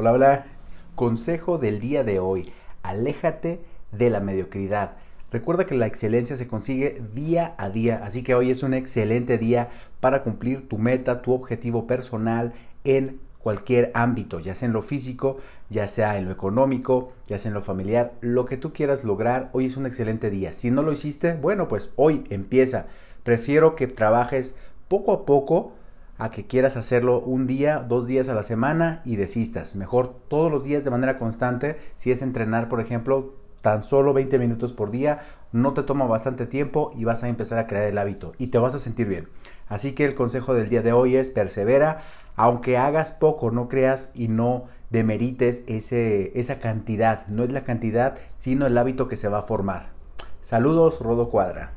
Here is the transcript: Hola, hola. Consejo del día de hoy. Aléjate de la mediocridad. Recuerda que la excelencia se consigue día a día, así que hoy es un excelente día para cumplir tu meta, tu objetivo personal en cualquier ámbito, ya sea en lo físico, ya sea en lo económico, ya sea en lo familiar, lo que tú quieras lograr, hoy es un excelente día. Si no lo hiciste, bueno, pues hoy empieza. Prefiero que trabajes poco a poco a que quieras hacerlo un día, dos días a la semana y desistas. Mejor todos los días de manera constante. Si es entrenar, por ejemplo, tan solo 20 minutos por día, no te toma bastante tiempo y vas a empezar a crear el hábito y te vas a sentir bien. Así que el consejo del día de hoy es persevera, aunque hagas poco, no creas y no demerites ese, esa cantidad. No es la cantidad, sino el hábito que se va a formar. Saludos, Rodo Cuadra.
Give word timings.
Hola, 0.00 0.12
hola. 0.12 0.46
Consejo 0.94 1.58
del 1.58 1.80
día 1.80 2.04
de 2.04 2.20
hoy. 2.20 2.52
Aléjate 2.84 3.58
de 3.90 4.10
la 4.10 4.20
mediocridad. 4.20 4.92
Recuerda 5.32 5.66
que 5.66 5.74
la 5.74 5.88
excelencia 5.88 6.36
se 6.36 6.46
consigue 6.46 7.02
día 7.16 7.56
a 7.58 7.68
día, 7.68 8.02
así 8.04 8.22
que 8.22 8.36
hoy 8.36 8.52
es 8.52 8.62
un 8.62 8.74
excelente 8.74 9.38
día 9.38 9.70
para 9.98 10.22
cumplir 10.22 10.68
tu 10.68 10.78
meta, 10.78 11.20
tu 11.20 11.32
objetivo 11.32 11.88
personal 11.88 12.52
en 12.84 13.18
cualquier 13.40 13.90
ámbito, 13.92 14.38
ya 14.38 14.54
sea 14.54 14.66
en 14.66 14.72
lo 14.72 14.82
físico, 14.82 15.38
ya 15.68 15.88
sea 15.88 16.16
en 16.16 16.26
lo 16.26 16.30
económico, 16.30 17.10
ya 17.26 17.40
sea 17.40 17.48
en 17.48 17.54
lo 17.54 17.62
familiar, 17.62 18.12
lo 18.20 18.44
que 18.44 18.56
tú 18.56 18.72
quieras 18.72 19.02
lograr, 19.02 19.50
hoy 19.52 19.66
es 19.66 19.76
un 19.76 19.86
excelente 19.86 20.30
día. 20.30 20.52
Si 20.52 20.70
no 20.70 20.82
lo 20.82 20.92
hiciste, 20.92 21.34
bueno, 21.34 21.66
pues 21.66 21.90
hoy 21.96 22.22
empieza. 22.30 22.86
Prefiero 23.24 23.74
que 23.74 23.88
trabajes 23.88 24.54
poco 24.86 25.12
a 25.12 25.26
poco 25.26 25.72
a 26.18 26.30
que 26.30 26.46
quieras 26.46 26.76
hacerlo 26.76 27.20
un 27.20 27.46
día, 27.46 27.78
dos 27.78 28.06
días 28.06 28.28
a 28.28 28.34
la 28.34 28.42
semana 28.42 29.02
y 29.04 29.16
desistas. 29.16 29.76
Mejor 29.76 30.14
todos 30.28 30.50
los 30.50 30.64
días 30.64 30.84
de 30.84 30.90
manera 30.90 31.18
constante. 31.18 31.78
Si 31.96 32.10
es 32.10 32.22
entrenar, 32.22 32.68
por 32.68 32.80
ejemplo, 32.80 33.34
tan 33.62 33.82
solo 33.82 34.12
20 34.12 34.38
minutos 34.38 34.72
por 34.72 34.90
día, 34.90 35.20
no 35.52 35.72
te 35.72 35.82
toma 35.82 36.06
bastante 36.06 36.46
tiempo 36.46 36.92
y 36.96 37.04
vas 37.04 37.22
a 37.22 37.28
empezar 37.28 37.58
a 37.58 37.66
crear 37.66 37.84
el 37.84 37.98
hábito 37.98 38.32
y 38.38 38.48
te 38.48 38.58
vas 38.58 38.74
a 38.74 38.78
sentir 38.78 39.06
bien. 39.06 39.28
Así 39.68 39.92
que 39.92 40.04
el 40.04 40.14
consejo 40.14 40.54
del 40.54 40.68
día 40.68 40.82
de 40.82 40.92
hoy 40.92 41.16
es 41.16 41.30
persevera, 41.30 42.02
aunque 42.36 42.76
hagas 42.76 43.12
poco, 43.12 43.50
no 43.50 43.68
creas 43.68 44.10
y 44.14 44.28
no 44.28 44.64
demerites 44.90 45.62
ese, 45.66 46.38
esa 46.38 46.58
cantidad. 46.58 47.26
No 47.28 47.44
es 47.44 47.52
la 47.52 47.64
cantidad, 47.64 48.18
sino 48.36 48.66
el 48.66 48.76
hábito 48.76 49.08
que 49.08 49.16
se 49.16 49.28
va 49.28 49.40
a 49.40 49.42
formar. 49.42 49.90
Saludos, 50.40 51.00
Rodo 51.00 51.30
Cuadra. 51.30 51.72